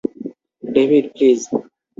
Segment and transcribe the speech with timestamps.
[0.63, 1.39] David, please!